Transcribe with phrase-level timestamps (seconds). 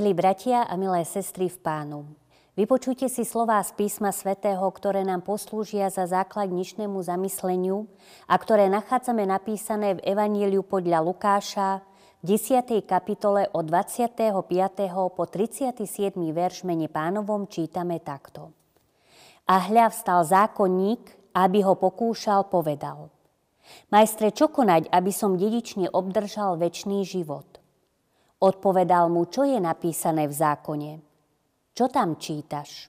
[0.00, 2.08] Milí bratia a milé sestry v pánu,
[2.56, 7.84] vypočujte si slová z písma svätého, ktoré nám poslúžia za základ dnešnému zamysleniu
[8.24, 11.84] a ktoré nachádzame napísané v Evaníliu podľa Lukáša
[12.24, 12.80] v 10.
[12.88, 14.32] kapitole od 25.
[14.88, 15.84] po 37.
[16.16, 18.56] verš mene pánovom čítame takto.
[19.52, 23.12] A hľa vstal zákonník, aby ho pokúšal, povedal.
[23.92, 27.49] Majstre, čo konať, aby som dedične obdržal väčší život?
[28.40, 30.92] Odpovedal mu, čo je napísané v zákone.
[31.76, 32.88] Čo tam čítaš?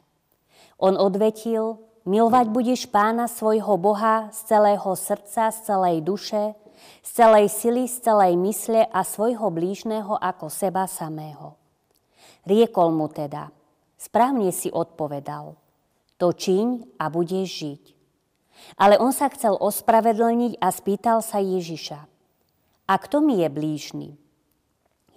[0.80, 1.76] On odvetil,
[2.08, 6.56] milovať budeš pána svojho Boha z celého srdca, z celej duše,
[7.04, 11.60] z celej sily, z celej mysle a svojho blížneho ako seba samého.
[12.48, 13.54] Riekol mu teda,
[14.00, 15.60] správne si odpovedal,
[16.16, 17.84] to čiň a budeš žiť.
[18.80, 22.00] Ale on sa chcel ospravedlniť a spýtal sa Ježiša,
[22.88, 24.10] a kto mi je blížny?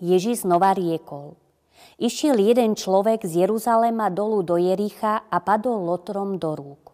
[0.04, 1.40] Ježiš znova riekol.
[1.96, 6.92] Išiel jeden človek z Jeruzalema dolu do Jericha a padol lotrom do rúk.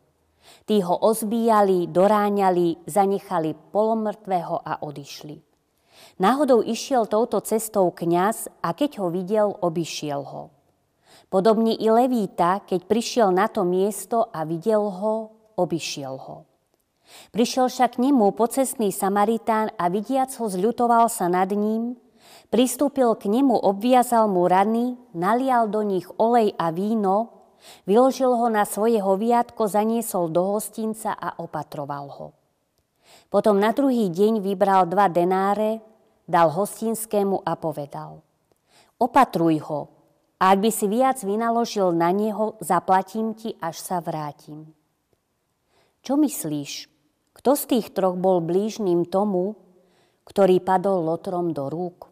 [0.67, 5.43] Tí ho ozbíjali, doráňali, zanechali polomrtvého a odišli.
[6.21, 10.53] Náhodou išiel touto cestou kňaz a keď ho videl, obišiel ho.
[11.31, 15.15] Podobne i Levíta, keď prišiel na to miesto a videl ho,
[15.57, 16.51] obišiel ho.
[17.35, 21.99] Prišiel však k nemu pocestný Samaritán a vidiac ho zľutoval sa nad ním,
[22.51, 27.47] Pristúpil k nemu, obviazal mu rany, nalial do nich olej a víno,
[27.87, 32.29] vyložil ho na svoje hoviatko, zaniesol do hostinca a opatroval ho.
[33.31, 35.79] Potom na druhý deň vybral dva denáre,
[36.27, 38.19] dal hostinskému a povedal.
[38.99, 39.81] Opatruj ho,
[40.43, 44.75] a ak by si viac vynaložil na neho, zaplatím ti, až sa vrátim.
[46.03, 46.91] Čo myslíš?
[47.31, 49.55] Kto z tých troch bol blížným tomu,
[50.27, 52.10] ktorý padol lotrom do rúk?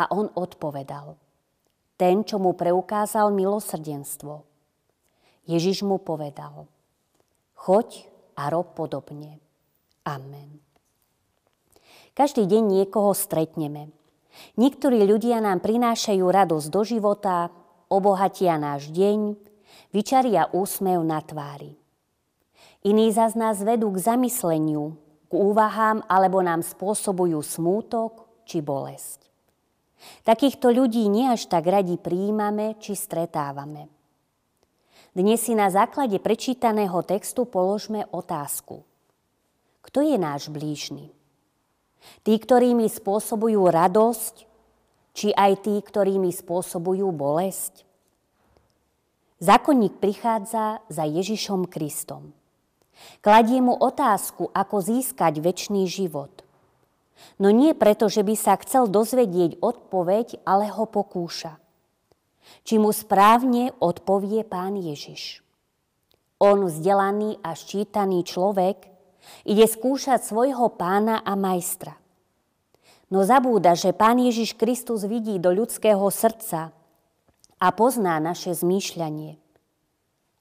[0.00, 1.20] A on odpovedal,
[2.00, 4.48] ten, čo mu preukázal milosrdenstvo.
[5.44, 6.64] Ježiš mu povedal,
[7.52, 8.08] choď
[8.40, 9.36] a rob podobne.
[10.08, 10.64] Amen.
[12.16, 13.92] Každý deň niekoho stretneme.
[14.56, 17.52] Niektorí ľudia nám prinášajú radosť do života,
[17.92, 19.36] obohatia náš deň,
[19.92, 21.76] vyčaria úsmev na tvári.
[22.80, 24.96] Iní zas nás vedú k zamysleniu,
[25.28, 29.29] k úvahám alebo nám spôsobujú smútok či bolesť.
[30.24, 33.88] Takýchto ľudí nie až tak radi príjmame či stretávame.
[35.10, 38.86] Dnes si na základe prečítaného textu položme otázku.
[39.82, 41.10] Kto je náš blížny?
[42.24, 44.34] Tí, ktorí mi spôsobujú radosť,
[45.12, 47.84] či aj tí, ktorí mi spôsobujú bolesť?
[49.40, 52.32] Zákonník prichádza za Ježišom Kristom.
[53.24, 56.32] Kladie mu otázku, ako získať väčší život–
[57.40, 61.56] No nie preto, že by sa chcel dozvedieť odpoveď, ale ho pokúša.
[62.64, 65.40] Či mu správne odpovie pán Ježiš.
[66.40, 68.88] On, vzdelaný a ščítaný človek,
[69.44, 72.00] ide skúšať svojho pána a majstra.
[73.10, 76.72] No zabúda, že pán Ježiš Kristus vidí do ľudského srdca
[77.60, 79.36] a pozná naše zmýšľanie.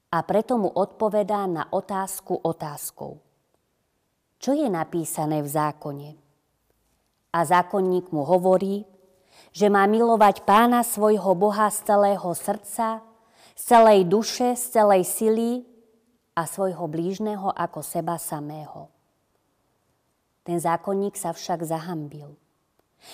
[0.09, 3.21] A preto mu odpovedá na otázku otázkou.
[4.39, 6.28] Čo je napísané v zákone?
[7.29, 8.89] A zákonník mu hovorí,
[9.53, 13.05] že má milovať pána svojho Boha z celého srdca,
[13.53, 15.49] z celej duše, z celej sily
[16.33, 18.89] a svojho blížneho ako seba samého.
[20.41, 22.33] Ten zákonník sa však zahambil.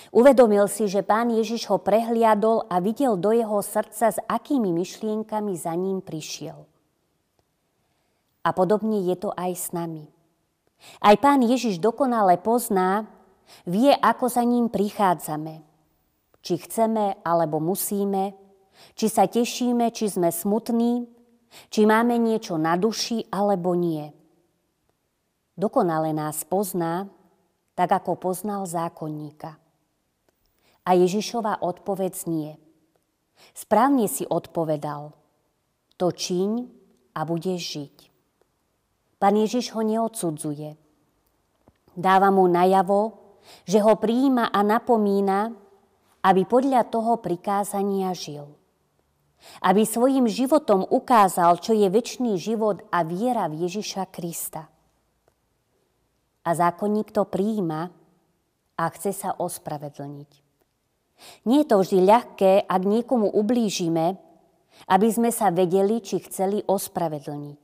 [0.10, 5.54] Uvedomil si, že pán Ježiš ho prehliadol a videl do jeho srdca, s akými myšlienkami
[5.54, 6.66] za ním prišiel.
[8.46, 10.06] A podobne je to aj s nami.
[11.02, 13.10] Aj pán Ježiš dokonale pozná,
[13.66, 15.62] Vie, ako za ním prichádzame.
[16.46, 18.34] Či chceme, alebo musíme.
[18.94, 21.08] Či sa tešíme, či sme smutní.
[21.72, 24.12] Či máme niečo na duši, alebo nie.
[25.56, 27.08] Dokonale nás pozná,
[27.80, 29.56] tak ako poznal zákonníka.
[30.86, 32.52] A Ježišova odpoveď nie.
[33.56, 35.16] Správne si odpovedal.
[35.96, 36.52] To čiň
[37.16, 37.96] a budeš žiť.
[39.16, 40.76] Pán Ježiš ho neodsudzuje.
[41.96, 43.25] Dáva mu najavo,
[43.66, 45.54] že ho príjima a napomína,
[46.26, 48.50] aby podľa toho prikázania žil.
[49.62, 54.66] Aby svojim životom ukázal, čo je väčší život a viera v Ježiša Krista.
[56.46, 57.94] A zákonník to príjima
[58.78, 60.32] a chce sa ospravedlniť.
[61.48, 64.20] Nie je to vždy ľahké, ak niekomu ublížime,
[64.92, 67.64] aby sme sa vedeli, či chceli ospravedlniť.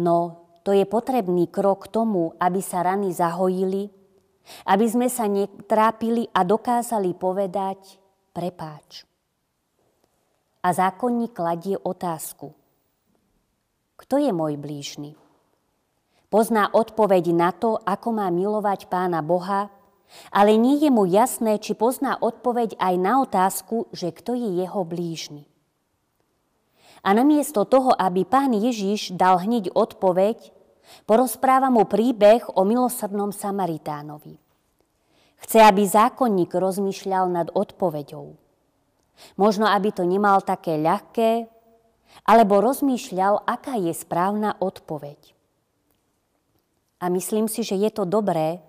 [0.00, 3.92] No, to je potrebný krok k tomu, aby sa rany zahojili
[4.64, 7.98] aby sme sa netrápili a dokázali povedať,
[8.32, 9.04] prepáč.
[10.64, 12.56] A zákonník kladie otázku.
[14.00, 15.16] Kto je môj blížny?
[16.32, 19.70] Pozná odpoveď na to, ako má milovať pána Boha,
[20.34, 24.82] ale nie je mu jasné, či pozná odpoveď aj na otázku, že kto je jeho
[24.82, 25.46] blížny.
[27.04, 30.53] A namiesto toho, aby pán Ježiš dal hneď odpoveď,
[31.04, 34.36] porozpráva mu príbeh o milosrdnom Samaritánovi.
[35.44, 38.32] Chce, aby zákonník rozmýšľal nad odpoveďou.
[39.36, 41.46] Možno, aby to nemal také ľahké,
[42.24, 45.34] alebo rozmýšľal, aká je správna odpoveď.
[47.02, 48.64] A myslím si, že je to dobré,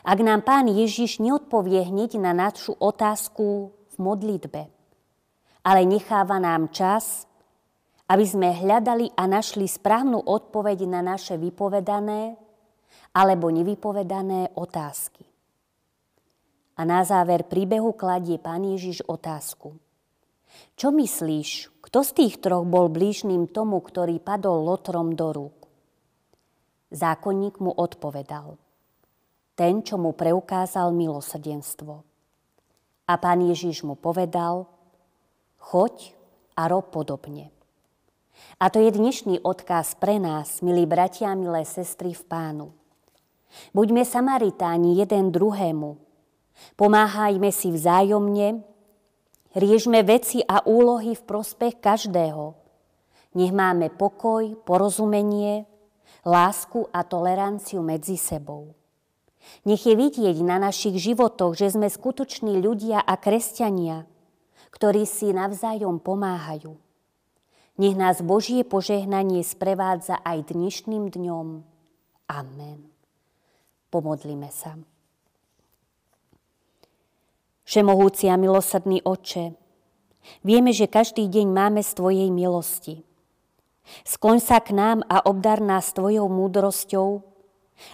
[0.00, 4.62] ak nám Pán Ježiš neodpovie hneď na našu otázku v modlitbe,
[5.60, 7.28] ale necháva nám čas,
[8.04, 12.36] aby sme hľadali a našli správnu odpoveď na naše vypovedané
[13.16, 15.24] alebo nevypovedané otázky.
[16.74, 19.78] A na záver príbehu kladie Pán Ježiš otázku.
[20.74, 25.56] Čo myslíš, kto z tých troch bol blížným tomu, ktorý padol lotrom do rúk?
[26.90, 28.58] Zákonník mu odpovedal.
[29.54, 32.02] Ten, čo mu preukázal milosrdenstvo.
[33.06, 34.66] A pán Ježiš mu povedal,
[35.62, 36.14] choď
[36.58, 37.53] a rob podobne.
[38.58, 42.66] A to je dnešný odkaz pre nás, milí bratia milé sestry v pánu.
[43.70, 46.04] Buďme Samaritáni jeden druhému,
[46.74, 48.62] Pomáhajme si vzájomne,
[49.54, 52.54] riežme veci a úlohy v prospech každého.
[53.34, 55.66] Nech máme pokoj, porozumenie,
[56.22, 58.74] lásku a toleranciu medzi sebou.
[59.66, 64.08] Nech je vidieť na našich životoch, že sme skutoční ľudia a kresťania,
[64.72, 66.83] ktorí si navzájom pomáhajú.
[67.74, 71.46] Nech nás Božie požehnanie sprevádza aj dnešným dňom.
[72.30, 72.86] Amen.
[73.90, 74.78] Pomodlíme sa.
[77.66, 79.58] Všemohúci a milosrdný oče,
[80.46, 83.02] vieme, že každý deň máme z Tvojej milosti.
[84.06, 87.26] Skloň sa k nám a obdar nás Tvojou múdrosťou,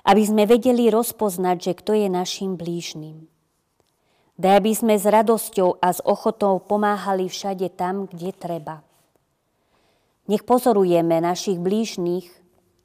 [0.04, 3.30] aby sme vedeli rozpoznať, že kto je našim blížnym.
[4.36, 8.84] Daj, aby sme s radosťou a s ochotou pomáhali všade tam, kde treba.
[10.30, 12.30] Nech pozorujeme našich blížnych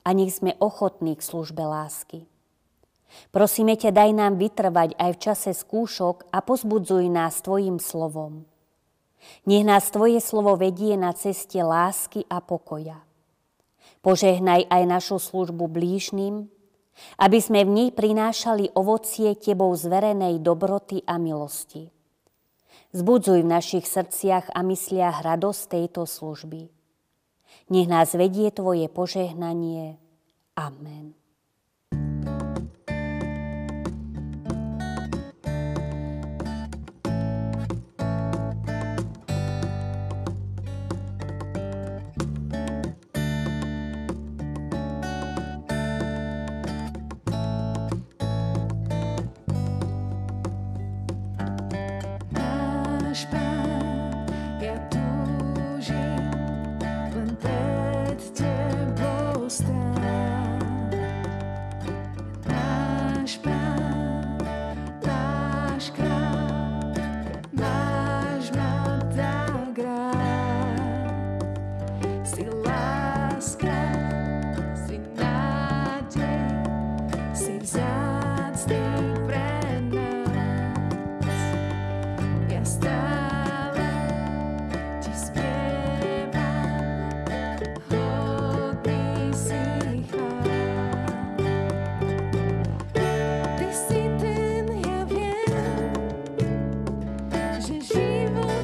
[0.01, 2.25] a nech sme ochotní k službe lásky.
[3.29, 8.49] Prosíme ťa, daj nám vytrvať aj v čase skúšok a pozbudzuj nás Tvojim slovom.
[9.45, 13.05] Nech nás Tvoje slovo vedie na ceste lásky a pokoja.
[14.01, 16.49] Požehnaj aj našu službu blížnym,
[17.21, 21.93] aby sme v nej prinášali ovocie Tebou zverenej dobroty a milosti.
[22.89, 26.74] Zbudzuj v našich srdciach a mysliach radosť tejto služby.
[27.69, 29.97] Nech nás vedie Tvoje požehnanie.
[30.55, 31.15] Amen.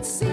[0.03, 0.30] see.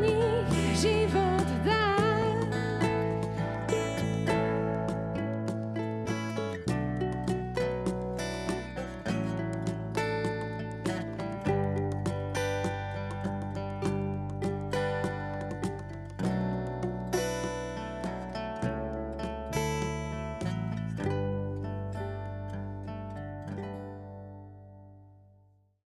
[0.00, 0.17] 你